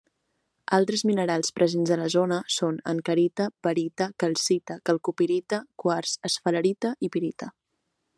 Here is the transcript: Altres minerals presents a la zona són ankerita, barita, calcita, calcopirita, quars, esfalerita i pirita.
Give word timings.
Altres 0.75 1.01
minerals 1.09 1.51
presents 1.57 1.91
a 1.95 1.97
la 1.99 2.07
zona 2.13 2.39
són 2.55 2.79
ankerita, 2.93 3.47
barita, 3.67 4.07
calcita, 4.25 4.79
calcopirita, 4.91 5.61
quars, 5.85 6.17
esfalerita 6.31 6.93
i 7.09 7.13
pirita. 7.17 7.51